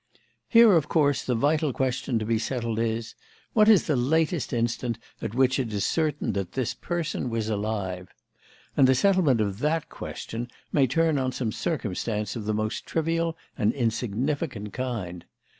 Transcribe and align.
"Here, 0.47 0.73
of 0.73 0.89
course, 0.89 1.23
the 1.23 1.35
vital 1.35 1.71
question 1.73 2.17
to 2.17 2.25
be 2.25 2.39
settled 2.39 2.79
is, 2.79 3.13
what 3.53 3.69
is 3.69 3.85
the 3.85 3.95
latest 3.95 4.51
instant 4.51 4.97
at 5.21 5.35
which 5.35 5.59
it 5.59 5.71
is 5.71 5.85
certain 5.85 6.33
that 6.33 6.53
this 6.53 6.73
person 6.73 7.29
was 7.29 7.49
alive? 7.49 8.09
And 8.75 8.87
the 8.87 8.95
settlement 8.95 9.39
of 9.41 9.59
that 9.59 9.89
question 9.89 10.49
may 10.73 10.87
turn 10.87 11.19
on 11.19 11.31
some 11.31 11.51
circumstance 11.51 12.35
of 12.35 12.45
the 12.45 12.53
most 12.55 12.87
trivial 12.87 13.37
and 13.55 13.73
insignificant 13.73 14.73
kind. 14.73 15.23